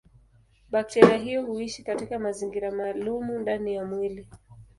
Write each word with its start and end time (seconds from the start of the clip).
Bakteria 0.69 1.17
hiyo 1.17 1.45
huishi 1.45 1.83
katika 1.83 2.19
mazingira 2.19 2.71
maalumu 2.71 3.39
ndani 3.39 3.75
ya 3.75 3.85
mwili. 3.85 4.27